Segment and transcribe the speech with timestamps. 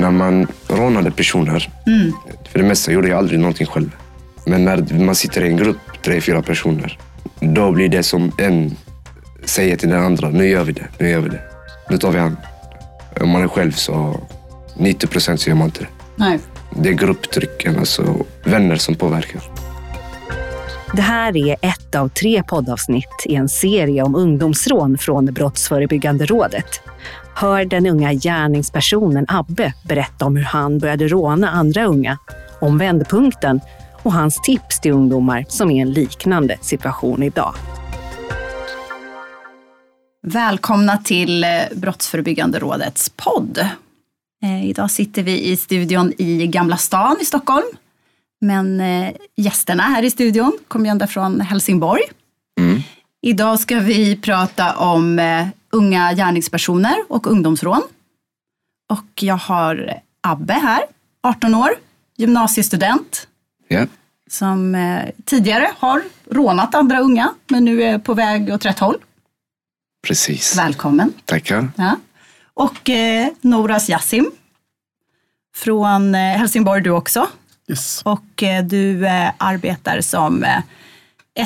[0.00, 1.70] När man rånade personer,
[2.50, 3.96] för det mesta gjorde jag aldrig någonting själv.
[4.46, 6.98] Men när man sitter i en grupp, tre, fyra personer,
[7.40, 8.76] då blir det som en
[9.44, 11.40] säger till den andra, nu gör vi det, nu gör vi det.
[11.90, 12.36] Nu tar vi an.
[13.20, 14.20] Om man är själv så
[14.76, 15.88] 90 procent så gör man inte det.
[16.16, 16.38] Nej.
[16.76, 19.42] Det är grupptrycken, alltså vänner som påverkar.
[20.94, 26.80] Det här är ett av tre poddavsnitt i en serie om ungdomsrån från Brottsförebyggande rådet.
[27.40, 32.18] Hör den unga gärningspersonen Abbe berätta om hur han började råna andra unga,
[32.60, 33.60] om vändpunkten
[34.02, 37.54] och hans tips till ungdomar som är i en liknande situation idag.
[40.22, 43.58] Välkomna till eh, Brottsförebyggande rådets podd.
[44.42, 47.66] Eh, idag sitter vi i studion i Gamla stan i Stockholm.
[48.40, 52.02] Men eh, gästerna här i studion kommer ända från Helsingborg.
[52.60, 52.82] Mm.
[53.22, 55.18] Idag ska vi prata om
[55.70, 57.82] unga gärningspersoner och ungdomsrån.
[58.90, 60.82] Och jag har Abbe här,
[61.22, 61.70] 18 år,
[62.16, 63.28] gymnasiestudent
[63.68, 63.86] Ja,
[64.30, 68.96] som eh, tidigare har rånat andra unga men nu är på väg åt rätt håll.
[70.06, 70.58] precis.
[70.58, 71.12] Välkommen.
[71.24, 71.68] Tackar.
[71.76, 71.96] Ja.
[72.54, 74.30] Och eh, Noras Yassim
[75.54, 77.28] från eh, Helsingborg du också.
[77.68, 78.02] Yes.
[78.04, 80.58] Och eh, du eh, arbetar som eh,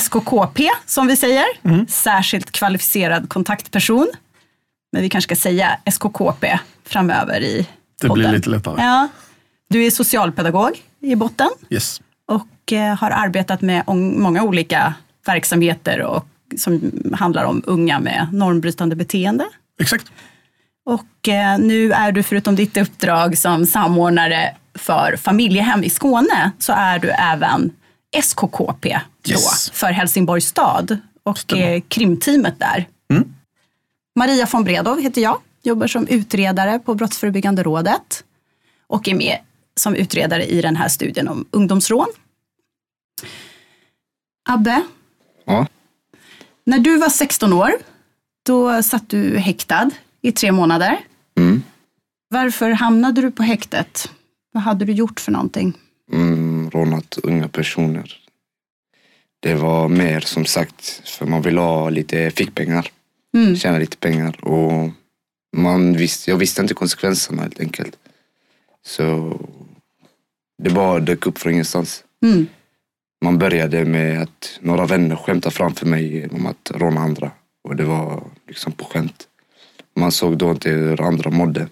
[0.01, 1.45] SKKP som vi säger,
[1.89, 4.09] särskilt kvalificerad kontaktperson.
[4.93, 7.69] Men vi kanske ska säga SKKP framöver i
[8.01, 8.23] Det podden.
[8.25, 8.83] blir lite lättare.
[8.83, 9.09] Ja.
[9.71, 12.01] Du är socialpedagog i botten Yes.
[12.29, 13.83] och eh, har arbetat med
[14.17, 14.95] många olika
[15.27, 16.27] verksamheter och,
[16.59, 19.45] som handlar om unga med normbrytande beteende.
[19.81, 20.13] Exakt.
[20.87, 26.73] Och eh, nu är du förutom ditt uppdrag som samordnare för familjehem i Skåne så
[26.73, 27.71] är du även
[28.13, 29.71] SKKP då, Yes.
[29.71, 31.75] för Helsingborgs stad och Stämmer.
[31.75, 32.89] eh, krimteamet där.
[33.11, 33.35] Mm.
[34.17, 38.25] Maria von Bredow heter jag, jobbar som utredare på Brottsförebyggande rådet
[38.87, 39.39] och är med
[39.77, 42.07] som utredare i den här studien om ungdomsrån.
[44.49, 44.83] Abbe,
[45.45, 45.67] Ja.
[46.65, 47.71] när du var 16 år,
[48.47, 49.91] då satt du häktad
[50.21, 50.99] i tre månader.
[51.39, 51.63] Mm.
[52.29, 54.11] Varför hamnade du på häktet?
[54.53, 55.79] Vad hade du gjort för någonting?
[56.13, 58.19] Mm, rånat unga personer.
[59.41, 62.91] Det var mer som sagt för man vill ha lite fickpengar.
[63.35, 63.57] Mm.
[63.57, 64.45] Tjäna lite pengar.
[64.45, 64.91] Och
[65.57, 67.99] man visste, jag visste inte konsekvenserna helt enkelt.
[68.85, 69.39] Så
[70.63, 72.05] det bara dök upp från ingenstans.
[72.25, 72.47] Mm.
[73.25, 77.31] Man började med att några vänner skämtade framför mig om att råna andra.
[77.65, 79.29] Och det var liksom på skämt.
[79.97, 81.69] Man såg då inte hur andra mådde.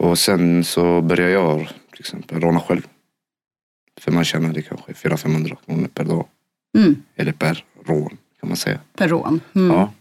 [0.00, 2.86] Och sen så började jag till exempel råna själv.
[4.00, 6.26] För man tjänade kanske 400-500 kronor per dag.
[6.78, 7.02] Mm.
[7.16, 8.80] Eller per rån kan man säga.
[8.96, 9.40] Per rån.
[9.54, 9.76] Mm.
[9.76, 9.92] Ja.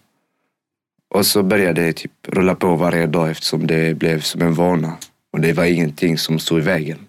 [1.10, 4.98] Och så började det typ rulla på varje dag eftersom det blev som en vana.
[5.32, 7.08] Och det var ingenting som stod i vägen.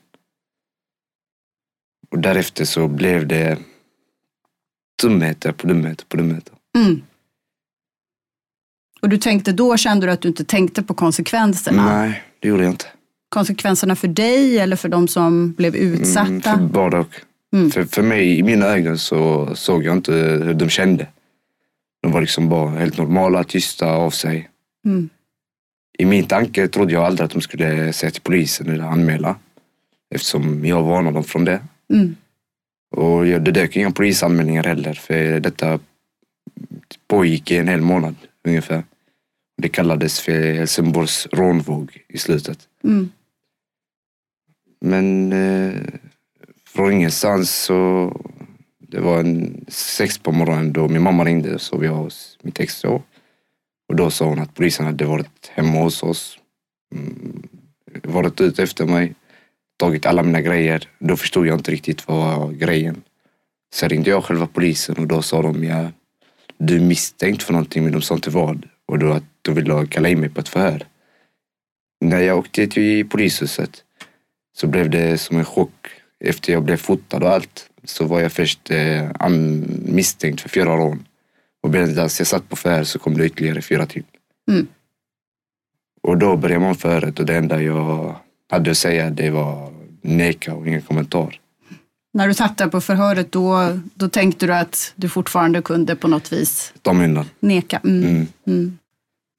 [2.11, 3.59] Och därefter så blev det
[5.03, 6.55] dumheter på dumheter på dumheter.
[6.77, 7.03] Mm.
[9.03, 11.99] Och du tänkte då, kände du att du inte tänkte på konsekvenserna?
[11.99, 12.87] Nej, det gjorde jag inte.
[13.35, 16.59] Konsekvenserna för dig eller för de som blev Mm, utsatta?
[16.59, 17.15] för både och.
[17.53, 17.71] Mm.
[17.71, 21.07] För, för mig, i mina ögon, så såg jag inte hur de kände.
[22.03, 24.51] De var liksom bara helt normala, tysta av sig.
[24.87, 25.09] Mm.
[25.99, 29.37] I min tanke trodde jag aldrig att de skulle säga till polisen eller anmäla.
[30.15, 31.61] Eftersom jag varnade dem från det.
[31.93, 32.17] Mm.
[32.97, 34.95] Och jag- det dök inga polisanmälningar heller.
[34.95, 35.79] För detta
[37.09, 38.15] pågick i en hel månad
[38.49, 38.83] ungefär.
[39.63, 42.59] Det kallades för Helsingborgs rånvåg i slutet.
[42.85, 43.11] Mm.
[44.81, 45.81] Men eh,
[46.67, 48.13] från ingenstans så...
[48.79, 51.59] Det var en sex på morgonen då min mamma ringde.
[51.59, 53.03] Så vi hos mitt ex då.
[53.89, 56.39] Och då sa hon att polisen hade varit hemma hos oss.
[56.95, 57.43] Mm,
[58.03, 59.15] varit ute efter mig.
[59.77, 60.89] Tagit alla mina grejer.
[60.99, 63.03] Då förstod jag inte riktigt vad var grejen.
[63.75, 65.91] Sen ringde jag själva polisen och då sa de ja,
[66.59, 68.69] du är misstänkt för någonting men de sa inte vad.
[68.87, 70.87] Och då att de ville kalla in mig på ett förhör.
[72.01, 73.84] När jag åkte till polishuset
[74.57, 75.89] så blev det som en chock.
[76.21, 79.29] Efter jag blev fotad och allt så var jag först eh,
[79.87, 81.05] misstänkt för fyra rån.
[81.63, 84.05] Och medan jag satt på förhör så kom det ytterligare fyra till.
[84.51, 84.67] Mm.
[86.03, 88.17] Och då började man förhöret och det enda jag
[88.51, 89.73] hade att säga det var
[90.03, 91.41] neka och ingen kommentar.
[92.13, 96.09] När du satt där på förhöret då, då tänkte du att du fortfarande kunde på
[96.09, 97.27] något vis Ta mig undan.
[97.41, 97.81] neka?
[97.85, 98.05] Mm.
[98.05, 98.27] Mm.
[98.47, 98.79] Mm.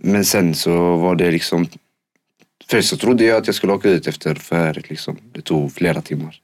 [0.04, 1.68] Men sen så var det liksom...
[2.68, 4.90] Först så trodde jag att jag skulle åka ut efter förhöret.
[4.90, 5.18] Liksom.
[5.32, 6.42] Det tog flera timmar.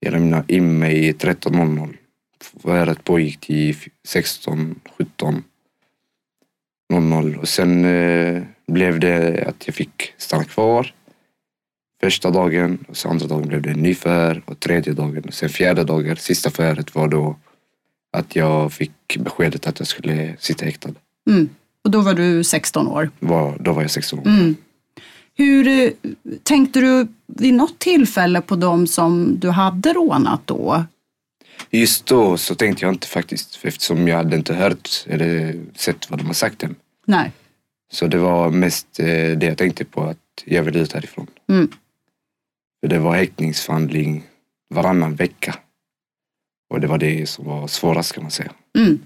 [0.00, 1.96] Jag lämnade in mig 13.00.
[2.62, 5.44] Förhöret pågick till 16, 17,
[6.92, 7.36] 00.
[7.36, 10.94] Och sen eh, blev det att jag fick stanna kvar.
[12.00, 15.24] Första dagen, och sen andra dagen blev det en ny förhör och tredje dagen.
[15.24, 17.36] Och sen fjärde dagen, sista förhöret var då
[18.12, 20.92] att jag fick beskedet att jag skulle sitta häktad.
[21.30, 21.48] Mm.
[21.84, 23.10] Och då var du 16 år.
[23.18, 24.26] Var, då var jag 16 år.
[24.26, 24.56] Mm.
[25.38, 25.92] Hur eh,
[26.42, 30.84] tänkte du vid något tillfälle på dem som du hade rånat då?
[31.70, 36.18] Just då så tänkte jag inte faktiskt, eftersom jag hade inte hört eller sett vad
[36.18, 36.74] de har sagt än.
[37.06, 37.32] Nej.
[37.92, 39.06] Så det var mest eh,
[39.38, 41.26] det jag tänkte på, att jag vill ut härifrån.
[41.48, 41.70] Mm.
[42.80, 44.26] För det var häktningsförhandling
[44.74, 45.54] varannan vecka.
[46.70, 48.52] Och det var det som var svårast kan man säga.
[48.78, 48.98] Mm.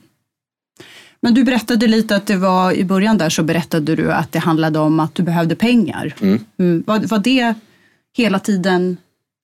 [1.22, 4.38] Men du berättade lite att det var i början där så berättade du att det
[4.38, 6.14] handlade om att du behövde pengar.
[6.20, 6.38] Mm.
[6.58, 6.84] Mm.
[6.86, 7.54] Var, var det
[8.16, 8.96] hela tiden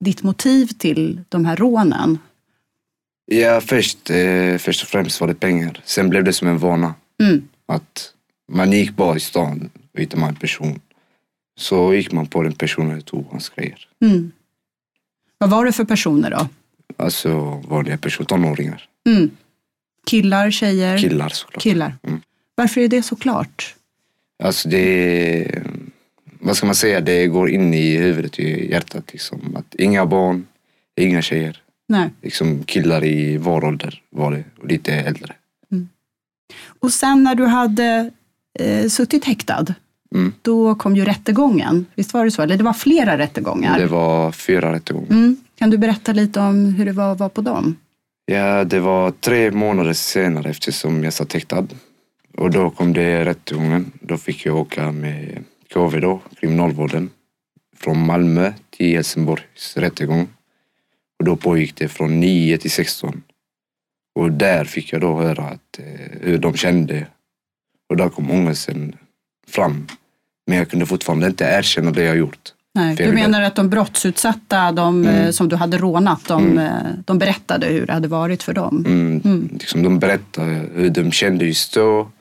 [0.05, 2.17] ditt motiv till de här rånen?
[3.25, 5.81] Ja, först, eh, först och främst var det pengar.
[5.85, 6.93] Sen blev det som en vana.
[7.21, 7.47] Mm.
[7.65, 8.13] Att
[8.51, 10.79] man gick bara i stan och hittade man en person.
[11.59, 13.87] Så gick man på den personen och tog hans grejer.
[14.01, 14.31] Mm.
[15.37, 16.47] Vad var det för personer då?
[16.97, 18.85] Alltså vanliga personer, tonåringar.
[19.09, 19.29] Mm.
[20.09, 20.97] Killar, tjejer?
[20.97, 21.63] Killar såklart.
[21.63, 21.95] Killar.
[22.03, 22.21] Mm.
[22.55, 23.75] Varför är det så klart?
[24.43, 25.63] Alltså det,
[26.39, 29.55] vad ska man säga, det går in i huvudet i hjärtat liksom.
[29.55, 30.45] Att inga barn,
[30.99, 31.61] inga tjejer.
[31.87, 32.09] Nej.
[32.21, 35.33] Liksom killar i vår ålder var det och lite äldre.
[36.81, 38.11] Och sen när du hade
[38.59, 39.65] eh, suttit häktad,
[40.15, 40.33] Mm.
[40.41, 41.85] då kom ju rättegången.
[41.95, 42.41] Visst var det så?
[42.41, 43.79] Eller det var flera rättegångar.
[43.79, 45.09] Det var fyra rättegångar.
[45.11, 45.37] Mm.
[45.55, 47.75] Kan du berätta lite om hur det var att vara på dem?
[48.31, 51.67] Ja, det var tre månader senare eftersom jag satt häktad.
[52.37, 53.91] Och då kom det rättegången.
[54.01, 55.43] Då fick jag åka med
[55.73, 57.09] KV då, kriminalvården.
[57.77, 60.27] Från Malmö till Helsingborgs rättegång.
[61.19, 63.23] Och då pågick det från 9 till 16.
[64.15, 67.07] Och där fick jag då höra att, eh, hur de kände.
[67.89, 68.95] Och där kom ångesten
[69.47, 69.87] fram.
[70.47, 72.53] Men jag kunde fortfarande inte erkänna det jag gjort.
[72.79, 75.15] Nej, du menar att de brottsutsatta, de Mm.
[75.15, 76.71] eh, som du hade rånat, de, eh,
[77.05, 78.83] de berättade hur det hade varit för dem?
[78.87, 79.49] Mm, Mm.
[79.53, 82.11] Liksom de berättade hur de kände just då,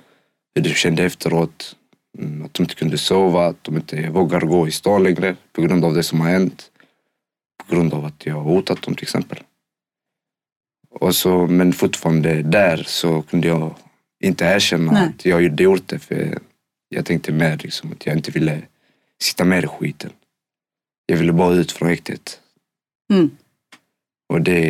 [0.54, 1.74] hur de kände efteråt.
[2.18, 5.62] Mm, att de inte kunde sova, att de inte vågar gå i stan längre på
[5.62, 6.70] grund av det som har hänt.
[7.68, 9.38] På grund av att jag har hotat dem till exempel.
[11.00, 13.74] Och så, men fortfarande där så kunde jag
[14.24, 15.08] inte erkänna Nej.
[15.08, 15.98] att jag hade gjort det.
[15.98, 16.38] För
[16.88, 18.62] jag tänkte mer liksom att jag inte ville
[19.22, 20.10] sitta med i skiten.
[21.10, 22.40] Jag ville bara ut från häktet.
[23.12, 23.30] Mm.
[24.28, 24.64] Och det,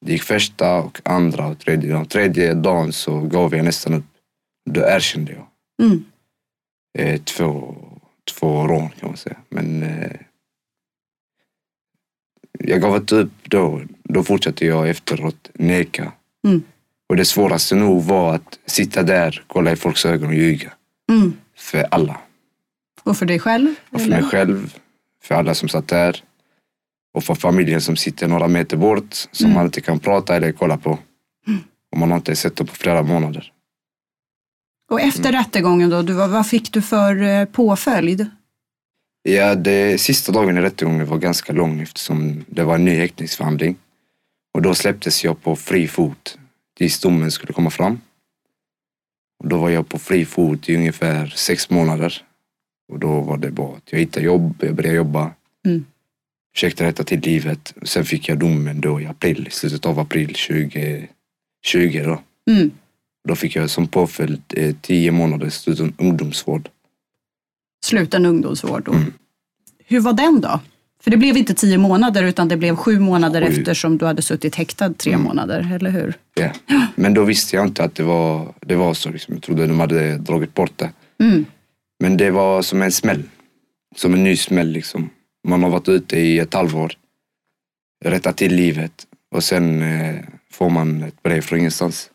[0.00, 2.06] det gick första och andra och tredje dagen.
[2.06, 4.04] Tredje dagen så gav jag nästan upp.
[4.70, 5.46] Då erkände jag.
[5.82, 6.04] Mm.
[6.98, 7.76] Eh, två,
[8.38, 9.36] två rån kan man säga.
[9.48, 10.16] Men eh,
[12.58, 13.82] jag gav inte upp då.
[14.02, 16.12] Då fortsatte jag efteråt neka.
[16.46, 16.62] Mm.
[17.06, 20.72] Och det svåraste nog var att sitta där, kolla i folks ögon och ljuga.
[21.12, 21.32] Mm.
[21.56, 22.20] För alla.
[23.02, 23.74] Och för dig själv?
[23.90, 24.20] Och för eller?
[24.20, 24.74] mig själv,
[25.24, 26.24] för alla som satt där.
[27.14, 29.54] Och för familjen som sitter några meter bort, som Mm.
[29.54, 30.98] man inte kan prata eller kolla på.
[31.92, 33.52] Och man har inte sett dem på flera månader.
[34.90, 35.32] Och efter Mm.
[35.32, 38.26] rättegången då, du, vad vad fick du för eh, påföljd?
[39.22, 43.76] Ja, det sista dagen i rättegången var ganska lång eftersom det var en ny häktningsförhandling.
[44.54, 46.38] Och då släpptes jag på fri fot
[46.76, 48.00] tills domen skulle komma fram.
[49.42, 52.22] Och då var jag på fri fot i ungefär sex månader.
[52.92, 55.30] Och då var det bara att jag hittade jobb, jag började jobba.
[55.66, 55.84] Mm.
[56.54, 57.74] Försökte rätta till livet.
[57.82, 61.08] Sen fick jag domen då i april, slutet av april 2020
[62.04, 62.20] då.
[62.52, 62.70] Mm.
[63.28, 66.68] Då fick jag som påföljd eh, tio månaders sluten ungdomsvård.
[67.84, 68.92] Sluten ungdomsvård då.
[68.92, 69.12] Mm.
[69.86, 70.60] Hur var den då?
[71.00, 73.46] För det blev inte tio månader utan det blev sju månader Sju.
[73.60, 75.24] eftersom du hade suttit häktad tre Mm.
[75.24, 76.14] månader, eller hur?
[76.34, 76.50] Ja.
[76.94, 79.10] Men då visste jag inte att det var, det var så.
[79.10, 79.34] Liksom.
[79.34, 80.90] Jag trodde de hade dragit bort det.
[81.24, 81.44] Mm.
[82.00, 83.22] Men det var som en smäll.
[83.96, 85.10] Som en ny smäll liksom.
[85.48, 86.92] Man har varit ute i ett halvår.
[88.04, 89.06] Rättat till livet.
[89.30, 90.16] Och sen eh,
[90.50, 92.10] får man ett brev från ingenstans.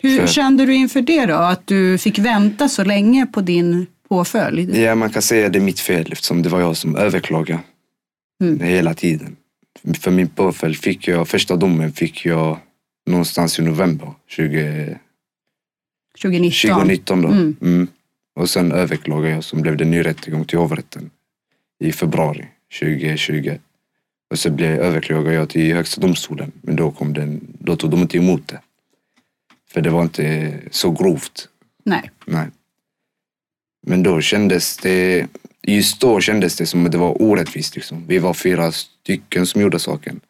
[0.00, 1.34] Hur För- kände du inför det då?
[1.34, 4.76] Att du fick vänta så länge på din påföljd?
[4.76, 7.60] Ja, man kan säga att det är mitt fel eftersom det var jag som överklagade.
[8.42, 8.60] Mm.
[8.60, 9.36] Hela tiden.
[10.00, 12.58] För min påföljd fick jag, första domen fick jag
[13.06, 14.98] någonstans i november 20,
[16.22, 16.70] 2019?
[16.70, 17.28] 2019 då.
[17.28, 17.56] Mm.
[17.62, 17.88] Mm.
[18.34, 21.10] Och sen överklagade jag som blev det ny rättegång till hovrätten
[21.78, 22.46] i februari
[22.80, 23.58] 2020.
[24.30, 28.00] Och så blev, överklagade jag till högsta domstolen men då, kom den, då tog de
[28.00, 28.60] inte emot det.
[29.72, 31.48] För det var inte så grovt.
[31.84, 32.10] Nej.
[32.26, 32.48] Nej.
[33.86, 35.26] Men då kändes det,
[35.62, 37.74] just då kändes det som att det var orättvist.
[37.74, 38.06] Liksom.
[38.06, 40.20] Vi var fyra stycken som gjorde saken.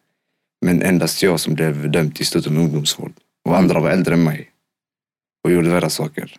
[0.64, 3.12] Men endast jag som blev dömd till sluten ungdomsvård.
[3.44, 4.50] Och andra var äldre än mig.
[5.44, 6.36] Och gjorde värre saker.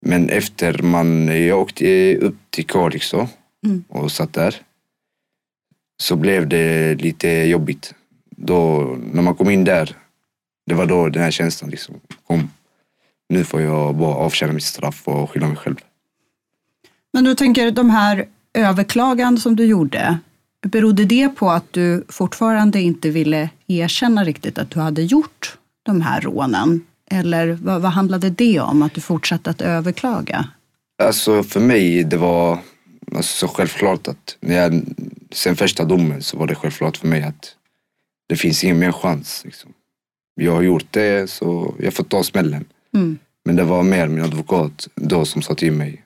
[0.00, 3.28] Men efter man, jag åkte upp till Kalix då.
[3.64, 3.84] Mm.
[3.88, 4.56] och satt där.
[6.02, 7.94] Så blev det lite jobbigt.
[8.30, 8.80] Då,
[9.12, 9.96] när man kom in där,
[10.66, 11.94] det var då den här känslan liksom
[12.26, 12.50] kom.
[13.28, 15.76] Nu får jag bara avtjäna mitt straff och skylla mig själv.
[17.12, 20.18] Men du tänker de här överklaganden som du gjorde,
[20.62, 26.00] berodde det på att du fortfarande inte ville erkänna riktigt att du hade gjort de
[26.00, 26.86] här rånen?
[27.10, 30.48] Eller vad, vad handlade det om, att du fortsatte att överklaga?
[31.02, 32.58] Alltså för mig, det var
[33.16, 34.82] alltså, så självklart att när jag,
[35.30, 37.54] sen första domen så var det självklart för mig att
[38.28, 39.42] det finns ingen mer chans.
[39.44, 39.72] Liksom.
[40.34, 42.64] Jag har gjort det så jag får ta smällen.
[42.94, 43.18] Mm.
[43.44, 46.04] Men det var mer min advokat då som sa till mig,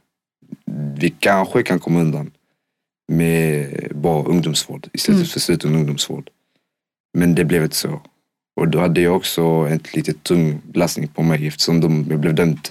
[0.96, 2.30] vi kanske kan komma undan
[3.12, 5.26] med bara ungdomsvård istället Mm.
[5.26, 6.30] för sluten ungdomsvård.
[7.18, 8.00] Men det blev inte så.
[8.56, 12.34] Och då hade jag också en lite tung belastning på mig eftersom de, jag blev
[12.34, 12.68] dömd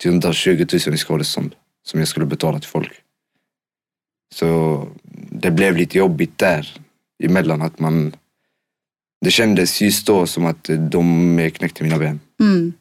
[0.00, 1.54] till 120 000 i skadestånd
[1.86, 2.92] som jag skulle betala till folk.
[4.34, 4.88] Så
[5.30, 6.76] det blev lite jobbigt där
[7.24, 8.12] emellan att man
[9.20, 12.20] det kändes just då som att de knäckte mina ben.
[12.40, 12.72] Mm.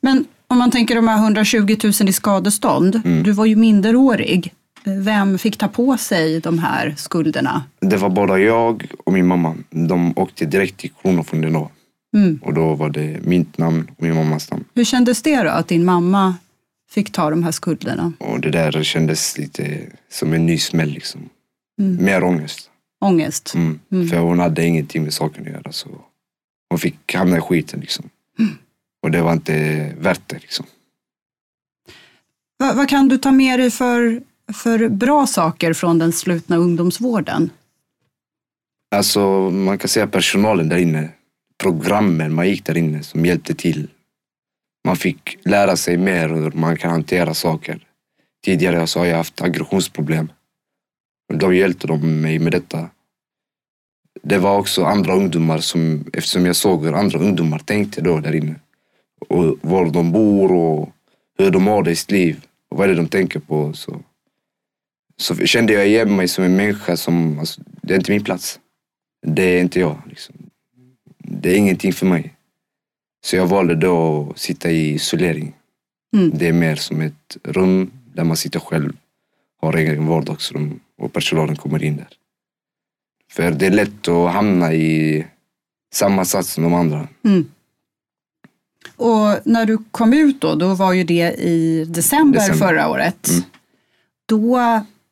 [0.00, 3.22] Men om man tänker de här 120 000 i skadestånd, Mm.
[3.22, 4.52] du var ju minderårig.
[4.86, 7.64] Vem fick ta på sig de här skulderna?
[7.80, 9.54] Det var bara jag och min mamma.
[9.70, 11.70] De åkte direkt till Kronofogden då.
[12.16, 12.38] Mm.
[12.42, 14.64] Och då var det mitt namn och min mammas namn.
[14.74, 16.36] Hur kändes det då, att din mamma
[16.90, 18.12] fick ta de här skulderna?
[18.18, 21.28] Och det där kändes lite som en ny smäll liksom.
[21.80, 22.04] Mm.
[22.04, 22.70] Mer ångest.
[23.00, 23.54] Ångest?
[23.54, 23.80] Mm.
[23.92, 24.08] Mm.
[24.08, 25.72] För hon hade ingenting med saken att göra.
[25.72, 25.88] Så
[26.70, 28.08] hon fick hamna i skiten liksom.
[28.38, 28.52] Mm.
[29.02, 30.66] Och det var inte värt det liksom.
[32.58, 34.22] Va, vad kan du ta med dig för,
[34.52, 37.50] för bra saker från den slutna ungdomsvården?
[38.94, 41.08] Alltså man kan säga personalen där inne.
[41.58, 43.88] Programmen man gick där inne som hjälpte till.
[44.84, 47.86] Man fick lära sig mer hur man kan hantera saker.
[48.44, 50.32] Tidigare så har jag haft aggressionsproblem.
[51.28, 52.90] De Då hjälpte de mig med detta.
[54.22, 58.34] Det var också andra ungdomar som, eftersom jag såg hur andra ungdomar tänkte då där
[58.34, 58.54] inne.
[59.28, 60.90] Och var de bor och
[61.38, 62.46] hur de har det i sitt liv.
[62.70, 63.72] Och vad är det de tänker på.
[63.72, 64.00] Så,
[65.16, 68.60] så kände jag igen mig som en människa som, alltså, det är inte min plats.
[69.26, 70.02] Det är inte jag.
[70.06, 70.34] Liksom.
[71.18, 72.34] Det är ingenting för mig.
[73.24, 75.54] Så jag valde då att sitta i isolering.
[76.16, 76.30] Mm.
[76.34, 78.92] Det är mer som ett rum där man sitter själv,
[79.60, 82.08] har egen vardagsrum och personalen kommer in där.
[83.32, 85.26] För det är lätt att hamna i
[85.92, 87.08] samma sats som de andra.
[87.24, 87.50] Mm.
[88.96, 92.66] Och när du kom ut då, då var ju det i december, December.
[92.66, 93.28] förra året.
[93.28, 93.42] Mm.
[94.26, 94.58] Då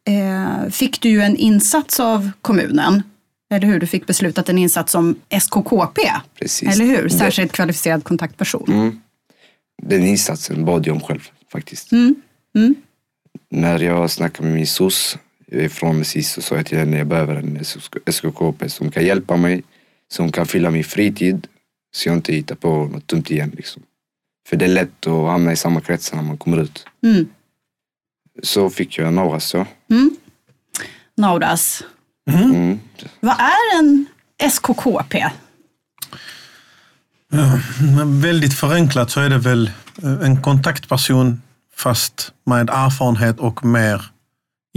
[0.09, 3.03] eh, fick du ju en insats av kommunen.
[3.55, 3.81] Eller hur?
[3.81, 6.01] Du fick beslutat en insats som SKKP.
[6.39, 6.69] Precis.
[6.69, 7.03] Eller hur?
[7.03, 8.65] Det- Särskilt kvalificerad kontaktperson.
[8.73, 9.01] Mm.
[9.83, 11.93] Den insatsen bad jag om själv faktiskt.
[11.93, 12.15] Mm.
[12.57, 12.75] Mm.
[13.51, 15.17] När jag snackade med min SOS
[15.71, 17.59] från SIS så sa jag till henne jag behöver en
[18.07, 19.63] SKKP som kan hjälpa mig,
[20.09, 21.47] som kan fylla min fritid
[21.97, 23.53] så jag inte hittar på något dumt igen.
[23.57, 23.83] Liksom.
[24.49, 26.87] För det är lätt att hamna i samma kretsar när man kommer ut.
[27.03, 27.27] Mm.
[28.43, 29.67] Så fick jag Noras då.
[29.91, 30.17] Mm.
[31.17, 31.83] Nauras,
[32.31, 32.81] Mm.
[33.21, 34.07] vad är en
[34.39, 35.31] SKKP?
[37.97, 39.71] Men väldigt förenklat så är det väl
[40.03, 41.43] eh, en kontaktperson
[41.77, 44.03] fast med erfarenhet och mer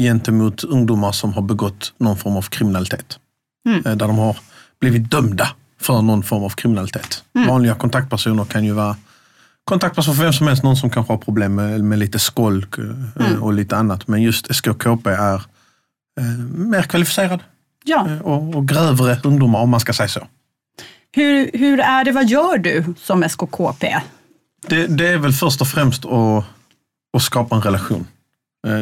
[0.02, 3.20] gentemot ungdomar som har begått någon form av kriminalitet.
[3.68, 3.86] Mm.
[3.86, 4.38] Eh, Där de har
[4.80, 5.50] blivit dömda
[5.82, 7.24] för någon form av kriminalitet.
[7.48, 8.96] Vanliga kontaktpersoner kan ju vara
[9.68, 12.78] kontaktperson för vem som helst, någon som kanske har problem med, med lite skolk
[13.20, 14.08] eh, och lite annat.
[14.08, 15.36] Men just SKKP är
[16.20, 16.24] eh,
[16.56, 17.40] mer kvalificerad
[17.84, 18.08] Ja.
[18.10, 20.28] eh, och, och grövre ungdomar om man ska säga så.
[21.12, 23.96] Hur, hur är det, vad gör du som SKKP?
[24.68, 26.46] Det, det är väl först och främst att,
[27.18, 28.08] att skapa en relation.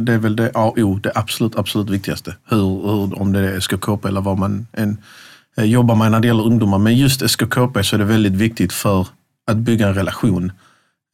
[0.02, 2.36] Det är väl det A och O, det absolut, absolut viktigaste.
[2.50, 4.98] Hur, hur, om det är SKKP eller vad man än
[5.58, 6.78] jobbar med när det gäller ungdomar.
[6.78, 9.08] Men just SKKP så är det väldigt viktigt för
[9.48, 10.52] att bygga en relation.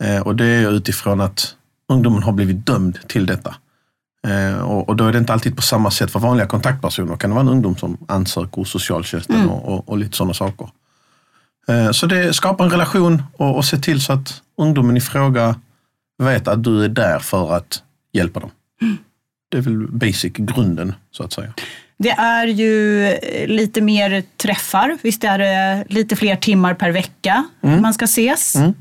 [0.02, 1.56] Eh, Och det är utifrån att
[1.90, 3.56] ungdomen har blivit dömd till detta.
[4.28, 7.16] Eh, Och, då är det inte alltid på samma sätt för vanliga kontaktpersoner.
[7.18, 10.70] kan det vara en ungdom som ansöker hos socialtjänsten och, och, och lite sådana saker.
[11.68, 15.56] Eh, Så det skapar en relation och, och se till så att ungdomen i fråga
[16.24, 18.50] vet att du är där för att hjälpa dem.
[19.52, 21.54] Det är väl basic, grunden så att säga.
[21.98, 23.08] Det är ju
[23.48, 28.56] lite mer träffar, visst är det lite fler timmar per vecka man ska ses.
[28.56, 28.74] Mm.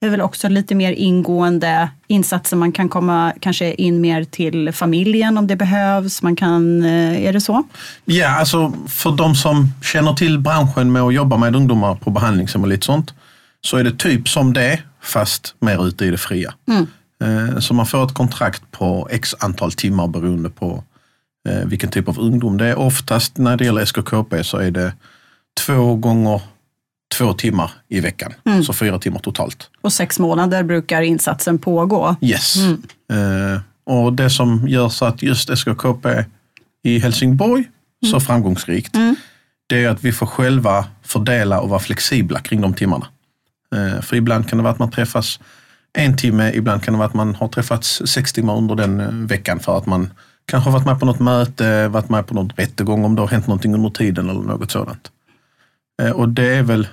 [0.00, 4.72] Det är väl också lite mer ingående insatser, man kan komma kanske in mer till
[4.72, 6.22] familjen om det behövs.
[6.22, 7.62] Man kan, eh, är det så?
[8.04, 12.62] Ja, alltså för de som känner till branschen med att jobba med ungdomar på behandlingshem
[12.62, 13.14] och lite sånt,
[13.60, 16.54] så är det typ som det, fast mer ute i det fria.
[17.24, 20.84] Eh, Så man får ett kontrakt på x antal timmar beroende på
[21.48, 22.78] eh, vilken typ av ungdom det är.
[22.78, 24.92] Oftast när det gäller SKKP så är det
[25.66, 26.40] två gånger
[27.18, 28.62] två timmar i veckan, Mm.
[28.64, 29.70] så fyra timmar totalt.
[29.80, 32.16] Och sex månader brukar insatsen pågå.
[32.20, 32.56] Yes.
[32.56, 32.82] Mm.
[33.54, 36.24] Eh, och det som gör så att just SKKP
[36.82, 37.64] i Helsingborg
[38.10, 39.16] så framgångsrikt, Mm.
[39.66, 43.06] det är att vi får själva fördela och vara flexibla kring de timmarna.
[43.76, 45.40] Eh, för ibland kan det vara att man träffas
[45.92, 49.08] en timme, ibland kan det vara att man har träffats sex timmar under den eh,
[49.10, 50.10] veckan för att man
[50.46, 53.28] kanske har varit med på något möte, varit med på någon rättegång om det har
[53.28, 55.10] hänt någonting under tiden eller något sådant.
[56.02, 56.88] Eh, och det är väl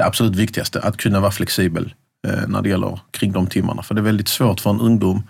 [0.00, 1.94] det absolut viktigaste, att kunna vara flexibel
[2.26, 3.82] eh, när det gäller kring de timmarna.
[3.82, 5.22] För det är väldigt svårt för en ungdom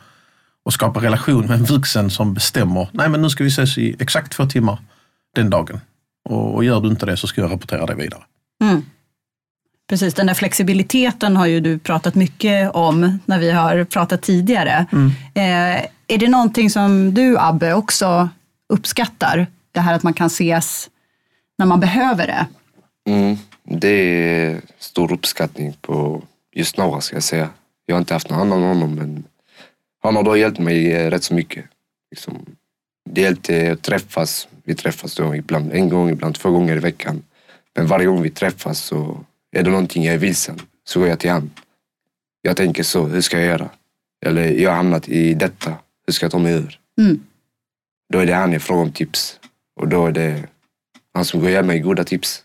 [0.64, 3.96] att skapa relation med en vuxen som bestämmer, nej men nu ska vi ses i
[3.98, 4.78] exakt två timmar
[5.34, 5.80] den dagen.
[6.28, 8.22] Och, och gör du inte det så ska jag rapportera det vidare.
[8.62, 8.82] Mm.
[9.88, 14.86] Precis, den där flexibiliteten har ju du pratat mycket om när vi har pratat tidigare.
[15.34, 18.28] Eh, är det någonting som du, Abbe, också
[18.68, 19.46] uppskattar?
[19.72, 20.88] Det här att man kan ses
[21.58, 22.46] när man behöver det?
[23.10, 27.48] Mm, det är stor uppskattning på just Nora ska jag säga.
[27.86, 29.24] Jag har inte haft någon annan honom men
[30.02, 31.64] han har då hjälpt mig eh, rätt så mycket.
[32.10, 32.46] Liksom,
[33.10, 34.48] det hjälpte att träffas.
[34.64, 37.22] Vi träffas då ibland en gång, ibland två gånger i veckan.
[37.76, 41.18] Men varje gång vi träffas så är det någonting jag är vilsen så går jag
[41.18, 41.50] till han.
[42.42, 43.68] Jag tänker så, hur ska jag göra?
[44.26, 45.74] Eller jag har hamnat i detta,
[46.06, 46.80] hur ska jag ta mig ur?
[46.98, 47.20] Mm.
[48.12, 49.40] Då är det han jag frågar om tips.
[49.76, 50.44] Och då är det
[51.14, 52.44] han som går och ger mig goda tips.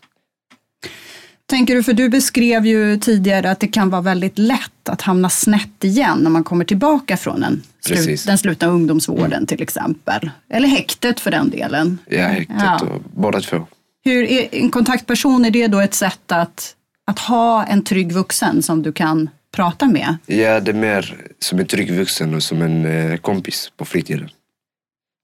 [1.48, 5.30] Tänker du, för du beskrev ju tidigare att det kan vara väldigt lätt att hamna
[5.30, 10.30] snett igen när man kommer tillbaka från en slut, den slutna ungdomsvården till exempel.
[10.50, 11.98] Eller häktet för den delen.
[12.08, 12.80] Ja, häktet Ja.
[12.80, 13.66] och båda två.
[14.04, 16.74] Hur är, en kontaktperson, är det då ett sätt att,
[17.06, 20.16] att ha en trygg vuxen som du kan prata med?
[20.26, 24.28] Ja, det är mer som en trygg vuxen och som en eh, kompis på fritiden.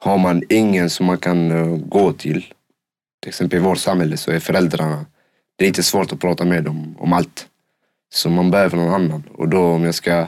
[0.04, 2.40] Har man ingen som man kan eh, gå till,
[3.22, 5.06] till exempel i vårt samhälle så är föräldrarna,
[5.62, 7.46] det är lite svårt att prata med dem om allt.
[8.14, 9.22] Så man behöver någon annan.
[9.34, 10.26] Och då om jag ska,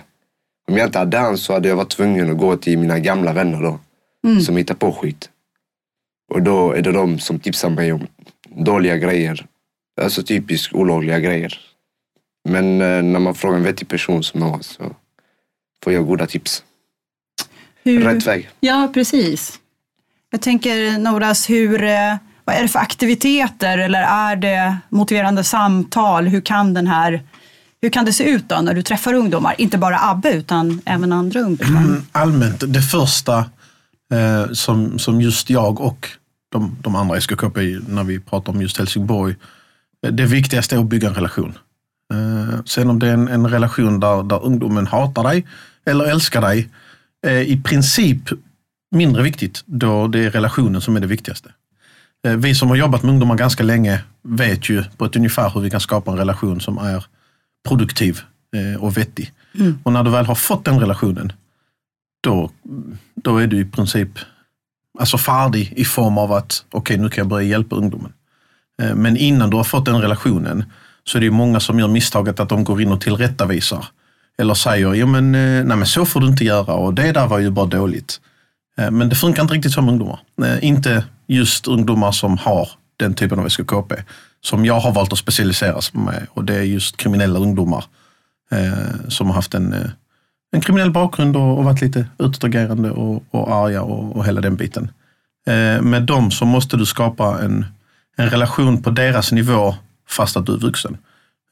[0.68, 3.32] om jag inte hade han så hade jag varit tvungen att gå till mina gamla
[3.32, 3.78] vänner då,
[4.40, 5.30] som hittar på skit.
[6.30, 8.06] Och då är det de som tipsar mig om
[8.48, 9.46] dåliga grejer,
[10.00, 11.60] alltså typiskt olagliga grejer.
[12.48, 14.96] Men eh, när man frågar en vettig person som Noah så
[15.84, 16.64] får jag goda tips.
[17.82, 18.48] Hur, Rätt väg.
[18.60, 19.60] Ja, precis.
[20.30, 26.26] Jag tänker Noras, hur, eh, vad är det för aktiviteter eller är det motiverande samtal?
[26.26, 27.22] Hur kan, den här,
[27.82, 29.54] hur kan det se ut då när du träffar ungdomar?
[29.58, 31.80] Inte bara Abbe utan även andra ungdomar.
[31.80, 33.38] Mm, allmänt, det första
[34.12, 36.08] eh, som, som just jag och
[36.52, 39.34] de, de andra i SKKP, när vi pratar om just Helsingborg,
[40.06, 41.58] eh, det viktigaste är att bygga en relation.
[42.12, 45.46] Eh, sen om det är en, en relation där, där ungdomen hatar dig
[45.86, 46.68] eller älskar dig,
[47.26, 48.30] eh, i princip
[48.90, 51.50] mindre viktigt då det är relationen som är det viktigaste.
[52.24, 55.60] Eh, Vi som har jobbat med ungdomar ganska länge vet ju på ett ungefär hur
[55.60, 57.04] vi kan skapa en relation som är
[57.68, 58.20] produktiv
[58.56, 59.32] eh, och vettig.
[59.82, 61.32] Och när du väl har fått den relationen,
[62.22, 62.50] då,
[63.14, 64.18] då är du i princip
[64.98, 68.12] alltså färdig i form av att okej, nu kan jag börja hjälpa ungdomen.
[68.82, 70.64] Eh, Men innan du har fått den relationen
[71.04, 73.86] så är det många som gör misstaget att de går in och tillrättavisar.
[74.38, 77.38] Eller säger, ja men, nej, men så får du inte göra och det där var
[77.38, 78.20] ju bara dåligt.
[78.76, 80.18] Men det funkar inte riktigt som ungdomar.
[80.60, 83.94] Inte just ungdomar som har den typen av SKKP.
[84.40, 87.84] Som jag har valt att specialisera mig med och det är just kriminella ungdomar.
[88.50, 89.90] eh, Som har haft en, eh,
[90.52, 94.56] en kriminell bakgrund och, och varit lite utåtagerande och, och arga och, och hela den
[94.56, 94.90] biten.
[95.46, 97.66] Eh, Med dem så måste du skapa en,
[98.16, 99.74] en relation på deras nivå
[100.08, 100.96] fast att du är vuxen.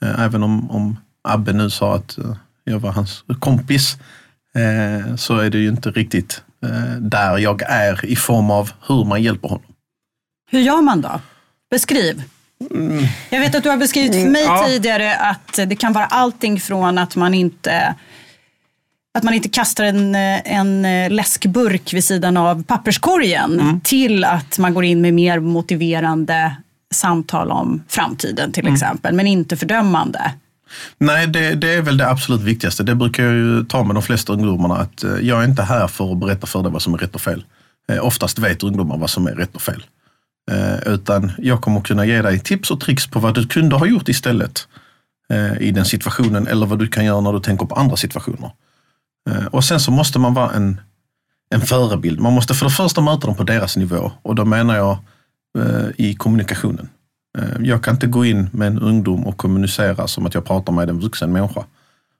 [0.03, 0.97] Eh, Även om, om
[1.29, 3.97] Abbe nu sa att eh, jag var hans kompis
[4.55, 6.43] eh, så är det ju inte riktigt
[7.01, 9.65] där jag är i form av hur man hjälper honom.
[10.51, 11.21] Hur gör man då?
[11.71, 12.23] Beskriv.
[13.31, 14.67] Jag vet att du har beskrivit för mig Mm, ja.
[14.67, 17.95] tidigare att det kan vara allting från att man inte
[19.19, 20.83] att man inte kastar en, en
[21.17, 23.81] läskburk vid sidan av papperskorgen Mm.
[23.81, 26.57] till att man går in med mer motiverande
[26.95, 28.53] samtal om framtiden Mm.
[28.53, 30.33] till exempel, men inte fördömande.
[30.99, 32.83] Nej, det, det är väl det absolut viktigaste.
[32.83, 34.77] Det brukar jag ju ta med de flesta ungdomarna.
[34.77, 37.15] Att eh, jag är inte här för att berätta för dig vad som är rätt
[37.15, 37.45] och fel.
[37.89, 39.85] Eh, oftast vet ungdomar vad som är rätt och fel.
[40.51, 43.87] Eh, utan jag kommer kunna ge dig tips och tricks på vad du kunde ha
[43.87, 44.69] gjort istället
[45.61, 46.47] i den situationen.
[46.47, 48.51] Eller vad du kan göra när du tänker på andra situationer.
[49.51, 50.81] Och sen så måste man vara en,
[51.51, 52.21] en förebild.
[52.21, 54.13] Man måste för det första möta dem på deras nivå.
[54.23, 54.99] Och då menar jag
[55.97, 56.89] i kommunikationen.
[57.39, 60.73] Eh, Jag kan inte gå in med en ungdom och kommunicera som att jag pratar
[60.73, 61.65] med en vuxen människa.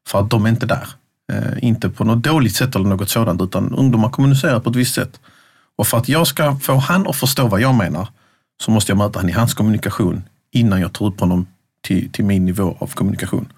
[0.09, 0.89] För att de är inte där.
[1.33, 4.95] Eh, Inte på något dåligt sätt eller något sådant, utan ungdomar kommunicerar på ett visst
[4.95, 5.21] sätt.
[5.77, 8.09] Och för att jag ska få han att förstå vad jag menar
[8.63, 10.23] så måste jag möta han i hans kommunikation
[10.53, 11.47] innan jag tar upp honom
[11.83, 13.53] till, till min nivå av kommunikation.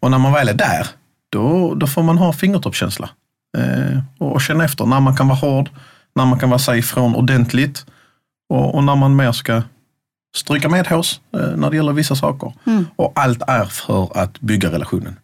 [0.00, 0.86] Och när man väl är där,
[1.32, 3.10] då, då får man ha fingertoppskänsla.
[3.58, 5.70] Eh, och, och känna efter när man kan vara hård,
[6.14, 7.86] när man kan vara säga ifrån ordentligt
[8.48, 9.62] och, och när man mer ska
[10.34, 12.52] stryka medhårs eh, när det gäller vissa saker.
[12.96, 15.16] Och allt är för att bygga relationen.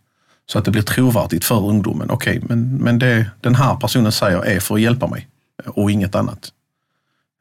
[0.47, 2.11] Så att det blir trovärdigt för ungdomen.
[2.11, 5.29] Okej, men, men det den här personen säger är för att hjälpa mig
[5.65, 6.49] eh, och inget annat.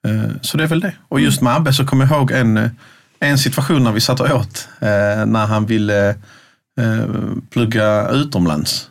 [0.08, 0.94] Eh, Så det är väl det.
[1.08, 2.70] Och just med Abbe så kommer jag ihåg en,
[3.20, 4.68] en situation när vi satt och åt
[5.26, 6.16] när han ville
[7.50, 8.90] plugga utomlands.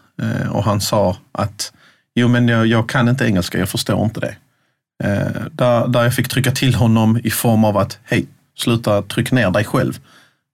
[0.50, 1.72] Och han sa att
[2.14, 4.36] jo men jag, jag kan inte engelska, jag förstår inte det.
[5.52, 8.26] Där, där jag fick trycka till honom i form av att hej,
[8.58, 9.98] sluta tryck ner dig själv.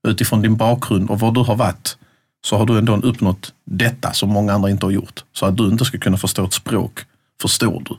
[0.09, 1.97] Utifrån din bakgrund och var du har varit
[2.45, 5.25] så har du ändå uppnått detta som många andra inte har gjort.
[5.33, 7.01] Så att du inte ska kunna förstå ett språk,
[7.43, 7.97] förstår du.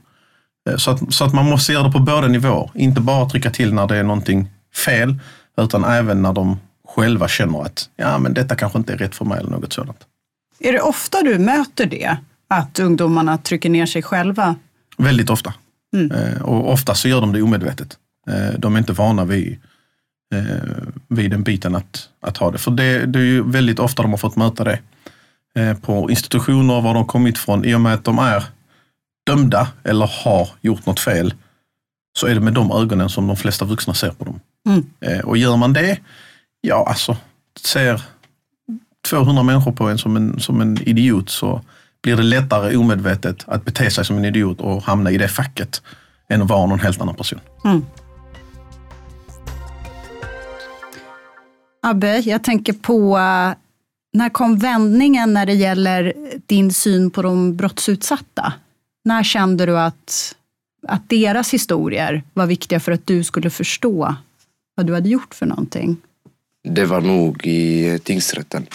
[0.72, 2.70] Eh, Så att, så att man måste göra det på båda nivåer.
[2.76, 4.50] Inte bara trycka till när det är någonting
[4.86, 5.16] fel,
[5.58, 9.26] utan även när de själva känner att ja, men detta kanske inte är rätt för
[9.26, 9.98] mig eller något sådant.
[10.60, 12.18] Är det ofta du möter det?
[12.48, 14.56] Att ungdomarna trycker ner sig själva?
[14.98, 15.54] Väldigt ofta.
[16.16, 17.98] Eh, Och ofta så gör de det omedvetet.
[18.30, 19.60] Eh, De är inte vana vid,
[21.08, 22.58] vid den biten att, att ha det.
[22.58, 24.80] För det, det är ju väldigt ofta de har fått möta det.
[25.56, 27.66] Eh, På institutioner var de kommit från.
[27.66, 28.44] I och med att de är
[29.26, 31.34] dömda eller har gjort något fel
[32.20, 34.40] så är det med de ögonen som de flesta vuxna ser på dem.
[35.02, 36.00] Eh, Och gör man det,
[36.62, 37.18] ja alltså,
[37.66, 38.02] ser
[39.10, 41.62] 200 människor på en som en, som en idiot så
[42.04, 45.82] blir det lättare omedvetet att bete sig som en idiot och hamna i det facket
[46.30, 47.40] än att vara någon helt annan person.
[51.86, 53.54] Abbe, jag tänker på eh,
[54.14, 56.14] när kom vändningen när det gäller
[56.46, 58.54] din syn på de brottsutsatta?
[59.06, 60.36] När kände du att,
[60.88, 64.16] att deras historier var viktiga för att du skulle förstå
[64.76, 65.98] vad du hade gjort för någonting?
[66.64, 68.66] Det var nog i tingsrätten.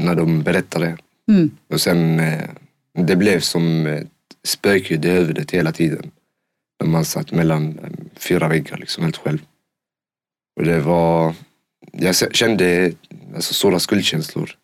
[0.00, 0.98] När de berättade.
[1.28, 1.50] Mm.
[1.72, 2.48] Och sen, eh,
[2.94, 4.08] det blev som ett
[4.44, 6.10] spökljud i huvudet hela tiden.
[6.80, 9.38] När man satt mellan eh, fyra väggar liksom helt själv.
[10.56, 11.34] Och det var,
[11.92, 12.92] jag kände
[13.34, 14.56] alltså, sådana skuldkänslor.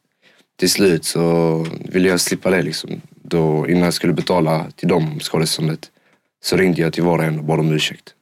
[0.56, 3.00] Till slut så ville jag slippa det liksom.
[3.22, 5.90] Då, innan jag skulle betala till dem skadeståndet
[6.44, 8.14] så ringde jag till var och en och bad om ursäkt.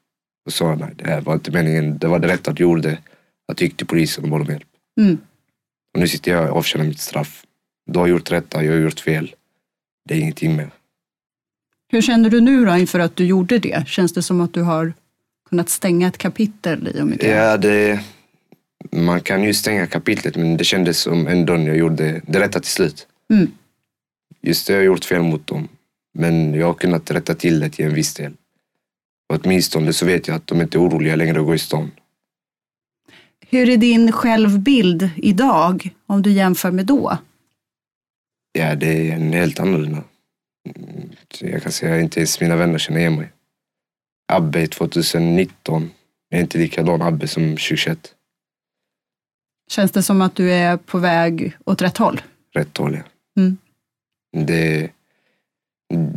[0.46, 1.98] Och sa nej, det här var inte meningen.
[1.98, 2.98] Det var det rätta att jag gjorde.
[3.48, 4.66] Att jag gick till polisen och bad om hjälp.
[5.00, 5.18] Mm.
[5.94, 7.44] Och nu sitter jag och avtjänar mitt straff.
[7.86, 9.34] Du har gjort rätta, jag har gjort fel.
[10.08, 10.70] Det är ingenting mer.
[11.88, 13.88] Hur känner du nu då inför att du gjorde det?
[13.88, 14.92] Känns det som att du har
[15.48, 17.28] kunnat stänga ett kapitel i och med det?
[17.28, 18.00] Ja, det,
[18.94, 22.60] man kan ju stänga kapitlet men det kändes som ändå när jag gjorde det rätta
[22.60, 23.06] till slut.
[23.30, 23.50] Mm.
[24.40, 25.68] Just det, jag har gjort fel mot dem.
[26.14, 28.32] Men jag har kunnat rätta till det till en viss del.
[29.28, 31.90] Och åtminstone så vet jag att de inte är oroliga längre att gå i stan.
[33.48, 37.18] Hur är din självbild idag om du jämför med då?
[38.52, 40.02] Ja, det är en helt annorlunda.
[41.40, 43.32] Jag kan säga att inte ens mina vänner känner igen mig.
[44.32, 45.90] Abbe 2019
[46.30, 48.14] är inte likadan Abbe som 2021.
[49.70, 52.20] Känns det som att du är på väg åt rätt håll?
[52.54, 53.02] Rätt håll, ja.
[53.42, 53.56] Mm.
[54.46, 54.90] Det,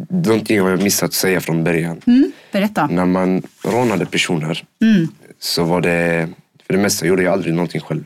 [0.09, 2.01] någonting har jag missat att säga från början.
[2.07, 2.31] Mm.
[2.51, 2.87] Berätta.
[2.87, 5.07] När man rånade personer Mm.
[5.39, 6.29] så var det,
[6.65, 8.05] för det mesta gjorde jag aldrig någonting själv.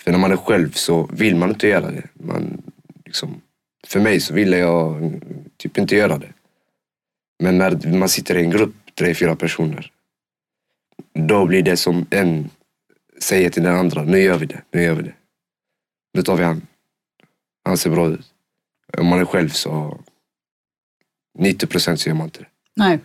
[0.00, 2.02] För när man är själv så vill man inte göra det.
[2.12, 2.62] Man,
[3.04, 3.40] liksom,
[3.86, 5.20] för mig så ville jag
[5.56, 6.32] typ inte göra det.
[7.42, 9.90] Men när man sitter i en grupp, tre, fyra personer.
[11.14, 12.50] Då blir det som en
[13.20, 15.14] säger till den andra, nu gör vi det, nu gör vi det.
[16.14, 16.66] Nu tar vi han.
[17.64, 18.26] Han ser bra ut.
[18.98, 20.00] Om man är själv så
[21.38, 22.48] 90 procent så gör man inte det.
[22.76, 22.98] Nej.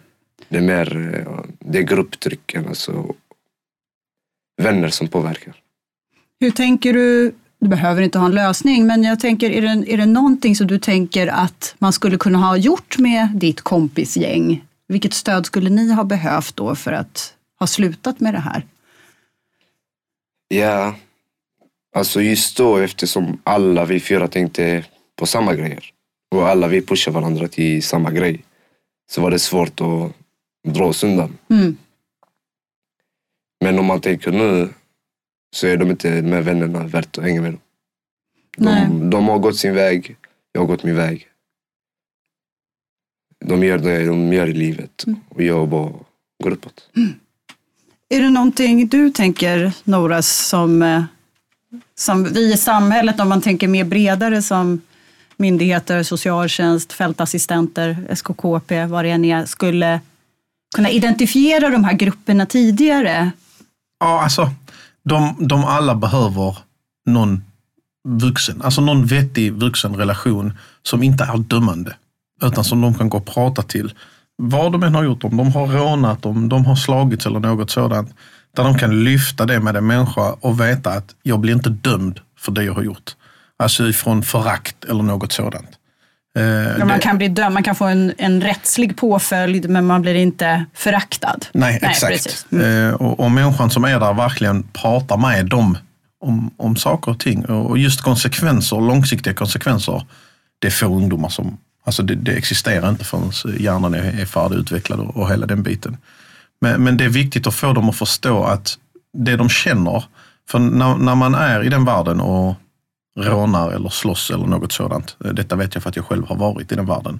[0.49, 3.15] Det är mer eh, det är grupptrycken, alltså
[4.61, 5.55] vänner som påverkar.
[6.39, 7.35] Hur tänker du?
[7.59, 10.67] Du behöver inte ha en lösning, men jag tänker, är det, är det någonting som
[10.67, 14.65] du tänker att man skulle kunna ha gjort med ditt kompisgäng?
[14.87, 18.65] Vilket stöd skulle ni ha behövt då för att ha slutat med det här?
[20.53, 20.95] Ja,
[21.95, 24.85] alltså just då eftersom alla vi fyra tänkte
[25.15, 25.93] på samma grejer
[26.31, 28.43] och alla vi pushar varandra till samma grej
[29.11, 30.11] så var det svårt att
[30.67, 31.37] dra oss undan.
[31.49, 31.77] Mm.
[33.63, 34.69] Men om man tänker nu
[35.55, 37.59] så är de inte de här vännerna värt att hänga med dem.
[38.57, 40.15] De, de har gått sin väg,
[40.51, 41.27] jag har gått min väg.
[43.45, 45.93] De gör det de gör i livet och jag bara
[46.43, 46.89] går uppåt.
[48.09, 51.03] Är det någonting du tänker, Nora, som, eh,
[51.95, 54.81] som vi i samhället, om man tänker mer bredare som
[55.37, 59.99] myndigheter, socialtjänst, fältassistenter, SKKP, vad det än är, skulle
[60.75, 63.31] kunna identifiera de här grupperna tidigare?
[63.99, 64.51] Ja, alltså
[65.03, 66.57] de, de alla behöver
[67.05, 67.43] någon
[68.07, 71.95] vuxen, alltså någon vettig vuxen relation som inte är dömande.
[72.43, 73.93] Utan som de kan gå och prata till.
[74.37, 77.71] Vad de än har gjort, om de har rånat, om de har slagits eller något
[77.71, 78.13] sådant.
[78.55, 82.19] Där de kan lyfta det med en människa och veta att jag blir inte dömd
[82.39, 83.11] för det jag har gjort.
[83.57, 85.69] Alltså ifrån förakt eller något sådant.
[86.37, 86.43] Eh,
[86.79, 90.15] Ja, man kan bli dömd, man kan få en, en rättslig påföljd men man blir
[90.15, 91.39] inte föraktad.
[91.51, 92.03] Nej, precis.
[92.03, 92.51] exakt.
[92.51, 92.89] Mm.
[92.89, 95.77] Eh, och, och människan som är där verkligen pratar med dem
[96.25, 97.45] om, om saker och ting.
[97.45, 100.03] Och och just konsekvenser, långsiktiga konsekvenser,
[100.59, 104.99] det är få ungdomar som, alltså det, det existerar inte förrän hjärnan är, är färdigutvecklad
[104.99, 105.97] och, och hela den biten.
[106.61, 108.77] Men, men det är viktigt att få dem att förstå att
[109.17, 110.03] det de känner,
[110.49, 112.55] för när, när man är i den världen och
[113.19, 116.35] rånar eller slåss eller något sådant, eh, detta vet jag för att jag själv har
[116.35, 117.19] varit i den världen,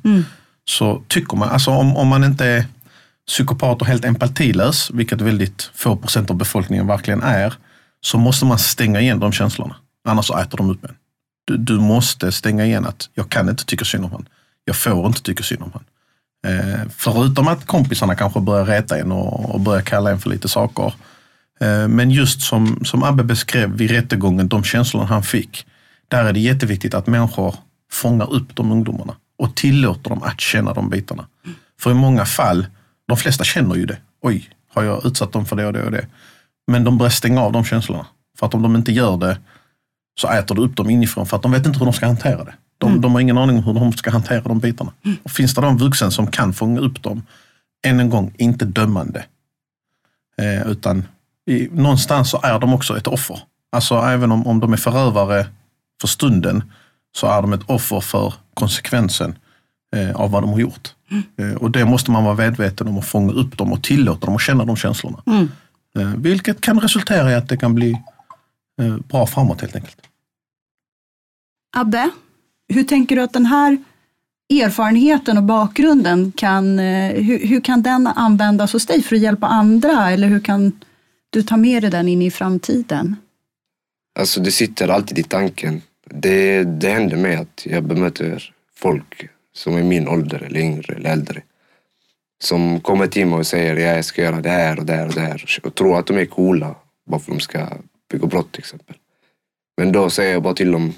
[0.66, 2.66] så tycker man, alltså om, om man inte är
[3.28, 7.54] psykopat och helt empatilös, vilket väldigt få procent av befolkningen verkligen är,
[8.02, 9.76] så måste man stänga igen de känslorna.
[10.08, 10.96] Annars äter de upp en.
[11.46, 14.26] Du, du måste stänga igen att jag kan inte tycka synd om han.
[14.66, 15.86] Jag får inte tycka synd om honom.
[16.48, 20.48] Eh, förutom att kompisarna kanske börjar reta en och, och börjar kalla en för lite
[20.48, 20.94] saker.
[21.60, 25.66] Eh, men just som, som Abbe beskrev vid rättegången, de känslorna han fick.
[26.08, 27.56] Där är det jätteviktigt att människor
[27.92, 31.28] fångar upp de ungdomarna och tillåter dem att känna de bitarna.
[31.80, 32.68] För i många fall,
[33.08, 33.98] de flesta känner ju det.
[34.22, 36.08] Oj, har jag utsatt dem för det och det och det?
[36.68, 38.06] Men de börjar stänga av de känslorna.
[38.40, 39.38] För att om de inte gör det
[40.20, 42.44] så äter det upp dem inifrån för att de vet inte hur de ska hantera
[42.44, 42.54] det.
[42.84, 44.92] De, de har ingen aning om hur de ska hantera de bitarna.
[45.24, 47.24] Och finns det en vuxen som kan fånga upp dem,
[47.86, 49.26] än en gång, inte dömande.
[50.38, 51.04] Eh, utan
[51.46, 53.40] i, någonstans så är de också ett offer.
[53.72, 55.48] Alltså även om, om de är förövare
[56.02, 56.64] för stunden
[57.16, 59.36] så är de ett offer för konsekvensen
[59.96, 60.94] eh, av vad de har gjort.
[61.38, 64.36] Eh, och det måste man vara medveten om och fånga upp dem och tillåta dem
[64.36, 65.24] att känna de känslorna.
[65.98, 68.04] Eh, vilket kan resultera i att det kan bli
[68.82, 69.98] eh, bra framåt helt enkelt.
[71.76, 72.10] Abbe,
[72.68, 73.78] hur tänker du att den här
[74.50, 79.48] erfarenheten och bakgrunden kan, eh, hur, hur kan den användas hos dig för att hjälpa
[79.48, 80.12] andra?
[80.12, 80.80] Eller hur kan
[81.30, 83.16] du ta med dig den in i framtiden?
[84.20, 85.82] Alltså det sitter alltid i tanken.
[86.06, 91.10] Det, det händer mig att jag bemöter folk som är min ålder eller yngre eller
[91.10, 91.42] äldre.
[92.44, 95.08] Som kommer till mig och säger ja, jag ska göra det här och det här
[95.08, 95.46] och det här.
[95.64, 97.68] Och tror att de är coola bara för att de ska
[98.12, 98.96] begå brott till exempel.
[99.78, 100.94] Men då säger jag bara till dem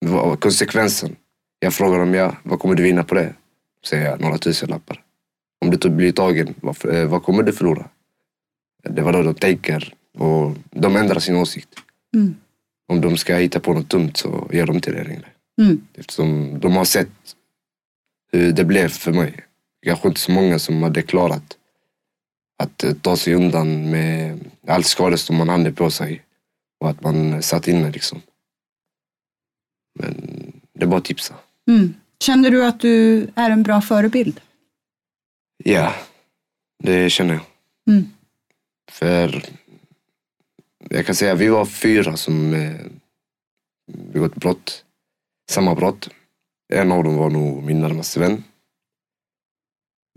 [0.00, 1.16] vad konsekvensen.
[1.58, 3.34] Jag frågar dem ja, vad kommer du vinna på det?
[3.86, 5.02] Säger jag några tusenlappar.
[5.64, 7.88] Om du blir tagen, vad, eh, vad kommer du förlora?
[8.82, 11.68] Det var då de tänker och de ändrar sin åsikt.
[12.14, 12.34] Mm.
[12.88, 15.26] Om de ska hitta på något dumt så gör de inte det längre.
[15.62, 15.86] Mm.
[15.94, 17.36] Eftersom de har sett
[18.32, 19.34] hur det blev för mig.
[19.86, 21.56] Kanske inte så många som hade klarat
[22.62, 26.22] att eh, ta sig undan med allt skadestånd man hade på sig
[26.80, 28.22] och att man satt inne liksom.
[29.94, 30.14] Men
[30.72, 31.34] det är bara att tipsa.
[31.68, 31.94] Mm.
[32.20, 34.40] Känner du att du är en bra förebild?
[35.64, 35.94] Ja,
[36.82, 37.44] det känner jag.
[37.90, 38.04] Mm.
[38.90, 39.44] För
[40.90, 42.80] jag kan säga att vi var fyra som eh,
[44.12, 44.84] begått brott.
[45.50, 46.10] Samma brott.
[46.72, 48.44] En av dem var nog min närmaste vän.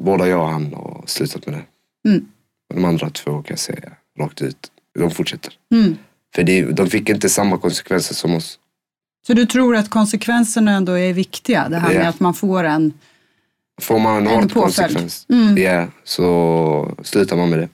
[0.04, 1.66] Båda jag och han har slutat med det.
[2.10, 2.32] Mm.
[2.70, 5.54] Och de andra två kan jag säga rakt ut, de fortsätter.
[5.72, 5.98] Mm.
[6.36, 8.60] För det, de fick inte samma konsekvenser som oss.
[9.28, 11.70] Så du tror att konsekvenserna ändå är viktiga?
[11.70, 12.00] Det här Ja.
[12.00, 12.94] med att man får en...
[13.82, 15.58] Får man en hård konsekvens, Mm.
[15.58, 17.70] ja, så slutar man med det.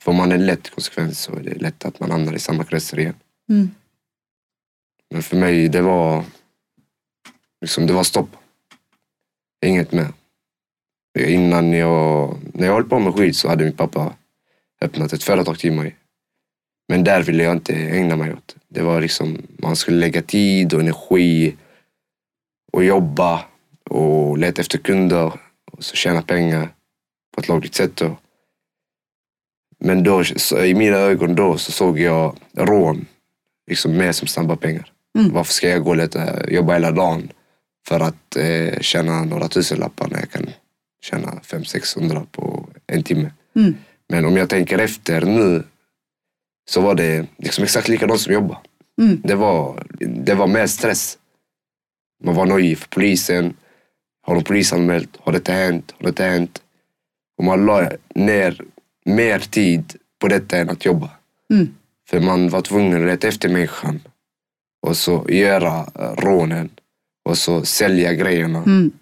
[0.00, 2.98] Får man en lätt konsekvens så är det lätt att man hamnar i samma kretsar
[2.98, 3.14] igen.
[3.48, 3.70] Mm.
[5.10, 6.24] Men för mig, det var
[7.60, 8.30] liksom, det var stopp.
[9.66, 10.08] Inget mer.
[11.18, 14.12] Innan jag, när jag höll på med skit så hade min pappa
[14.80, 15.96] öppnat ett företag till mig.
[16.88, 18.56] Men där ville jag inte ägna mig åt.
[18.68, 21.56] Det var liksom, man skulle lägga tid och energi
[22.72, 23.44] och jobba
[23.90, 25.32] och leta efter kunder
[25.72, 26.68] och så tjäna pengar
[27.34, 27.96] på ett lagligt sätt.
[27.96, 28.16] Då.
[29.78, 30.22] Men då,
[30.64, 33.06] i mina ögon då så såg jag rån
[33.66, 34.90] liksom mer som snabba pengar.
[35.18, 35.32] Mm.
[35.32, 37.32] Varför ska jag gå och leta, jobba hela dagen
[37.88, 40.50] för att eh, tjäna några tusenlappar när jag kan
[41.02, 43.30] tjäna 500-600 på en timme.
[43.56, 43.74] Mm.
[44.08, 45.62] Men om jag tänker efter nu
[46.70, 48.58] så var det liksom exakt likadant som jobba.
[49.02, 49.20] Mm.
[49.24, 51.18] Det, var, det var mer stress.
[52.24, 53.56] Man var nojig för polisen.
[54.26, 55.16] Har de polisanmält?
[55.20, 55.94] Har detta hänt?
[55.98, 56.62] Har detta hänt?
[57.38, 58.60] Och man la ner
[59.04, 61.10] mer tid på detta än att jobba.
[61.52, 61.74] Mm.
[62.08, 64.00] För man var tvungen att leta efter människan
[64.86, 65.84] och så göra
[66.16, 66.70] rånen
[67.24, 68.92] och så sälja grejerna Mm.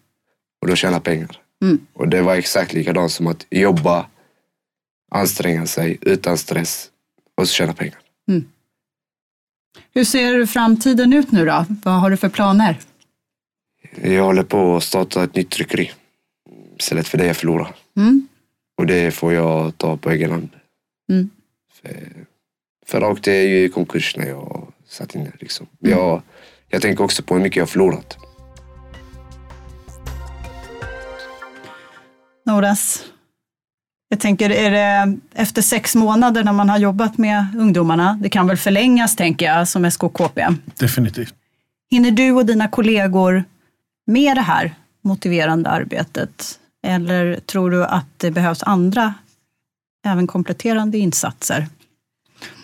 [0.62, 1.40] och då tjäna pengar.
[1.62, 1.86] Mm.
[1.92, 4.06] Och det var exakt likadant som att jobba,
[5.10, 6.90] anstränga sig utan stress
[7.42, 7.98] och så tjäna pengar.
[9.94, 11.66] Hur ser framtiden ut nu då?
[11.84, 12.78] Vad har du för planer?
[14.02, 15.90] Jag håller på att starta ett nytt tryckeri
[16.78, 17.74] istället för det jag förlorar.
[17.96, 18.28] Mm.
[18.78, 20.48] Och det får jag ta på egen hand.
[21.10, 21.30] Mm.
[21.72, 22.26] För,
[22.86, 25.32] för åkte jag ju i konkurs när jag satt inne.
[25.40, 25.66] Liksom.
[25.78, 26.22] Jag,
[26.68, 28.16] jag tänker också på hur mycket jag har förlorat.
[32.46, 33.04] Noras,
[34.12, 38.46] jag tänker, är det efter sex månader när man har jobbat med ungdomarna, det kan
[38.46, 40.46] väl förlängas tänker jag som SKKP.
[40.78, 41.34] Definitivt.
[41.90, 43.44] Hinner du och dina kollegor
[44.06, 46.58] med det här motiverande arbetet?
[46.86, 49.14] Eller tror du att det behövs andra,
[50.04, 51.66] även kompletterande insatser?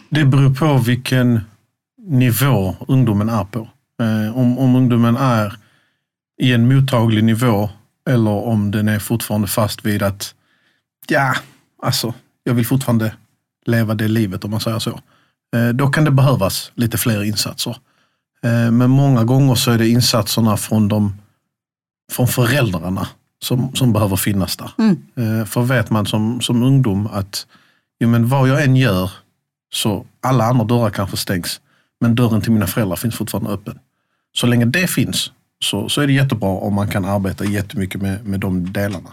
[0.09, 1.41] Det beror på vilken
[1.99, 3.69] nivå ungdomen är på.
[4.03, 5.57] Eh, om, om ungdomen är
[6.43, 7.71] i en mottaglig nivå
[8.11, 10.35] eller om den är fortfarande fast vid att
[11.11, 11.35] ja,
[11.83, 13.15] alltså, jag vill fortfarande
[13.67, 15.01] leva det livet om man säger så.
[15.57, 17.77] Eh, då kan det behövas lite fler insatser.
[18.43, 21.19] Eh, men många gånger så är det insatserna från, de,
[22.13, 23.09] från föräldrarna
[23.43, 24.71] som, som behöver finnas där.
[24.79, 24.97] Mm.
[25.17, 27.47] Eh, för vet man som, som ungdom att
[28.01, 29.11] jo, men vad jag än gör
[29.73, 31.61] så alla andra dörrar kanske stängs.
[32.01, 33.79] Men dörren till mina föräldrar finns fortfarande öppen.
[34.33, 35.33] Så länge det finns
[35.65, 39.11] så, så är det jättebra om man kan arbeta jättemycket med, med de delarna.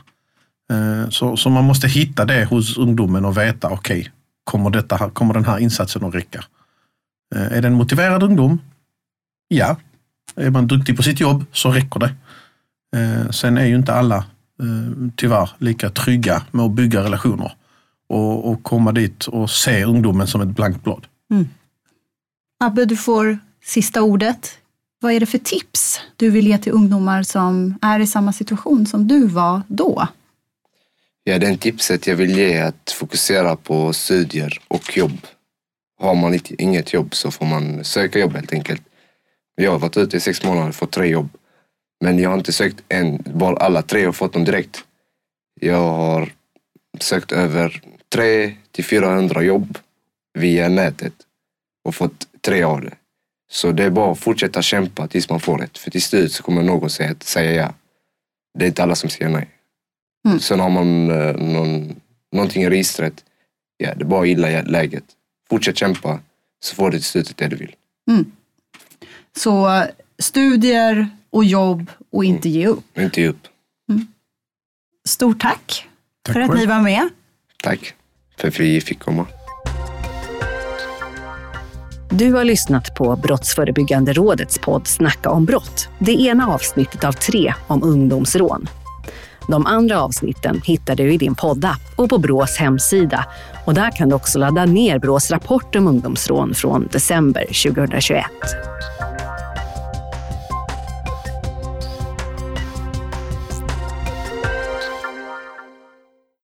[0.71, 4.12] Eh, så, så man måste hitta det hos ungdomen och veta, okej, okay,
[4.43, 6.43] kommer, detta kommer den här insatsen att räcka?
[7.36, 8.62] Eh, är det en motiverad ungdom?
[9.47, 9.78] Ja.
[10.36, 12.15] Är man duktig på sitt jobb så räcker det.
[12.99, 14.25] Eh, sen är ju inte alla
[15.15, 17.51] tyvärr lika trygga med att bygga relationer
[18.10, 21.08] och, och komma dit och se ungdomen som ett blankt blad.
[21.32, 21.47] Mm.
[22.60, 24.58] Abbe, du får sista ordet.
[24.99, 28.86] Vad är det för tips du vill ge till ungdomar som är i samma situation
[28.86, 30.08] som du var då?
[31.27, 35.27] Ja, den tipset jag vill ge är att fokusera på studier och jobb.
[35.99, 38.81] Har man inget jobb så får man söka jobb helt enkelt.
[39.55, 41.29] Jag har varit ute i sex månader och fått tre jobb.
[42.01, 44.83] Men jag har inte sökt en, bara alla tre och fått dem direkt.
[45.61, 46.33] Jag har
[46.99, 47.81] sökt över
[48.13, 49.77] 3 till 400 jobb
[50.33, 51.13] via nätet
[51.83, 52.93] och fått tre av det.
[53.51, 55.77] Så det är bara att fortsätta kämpa tills man får ett.
[55.77, 57.73] För till slut så kommer någon säga, säga ja.
[58.59, 59.49] Det är inte alla som säger nej.
[60.25, 60.39] Mm.
[60.39, 61.95] Sen har man eh, någon,
[62.31, 63.23] någonting i registret.
[63.77, 65.03] Ja, det är bara att gilla läget.
[65.49, 66.19] Fortsätt kämpa
[66.59, 67.75] så får du till slut det du vill.
[69.38, 69.83] Så
[70.19, 72.97] studier och jobb och inte ge upp.
[72.97, 73.47] Inte ge upp.
[75.07, 75.88] Stort tack,
[76.21, 76.59] Tack för att själv.
[76.59, 77.09] ni var med.
[77.63, 77.93] Tack
[78.38, 79.27] för att vi fick komma.
[82.09, 85.89] Du har lyssnat på Brottsförebyggande rådets podd Snacka om brott.
[85.99, 88.67] Det ena avsnittet av tre om ungdomsrån.
[89.47, 93.25] De andra avsnitten hittar du i din poddapp och på Brås hemsida.
[93.65, 98.25] Och där kan du också ladda ner Brås rapport om ungdomsrån från december 2021.